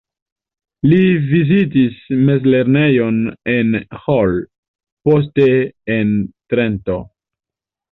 [0.91, 1.01] Li
[1.33, 1.99] vizitis
[2.29, 3.21] mezlernejon
[3.57, 3.77] en
[4.07, 4.35] Hall,
[5.11, 5.47] poste
[5.99, 6.19] en
[6.55, 7.01] Trento.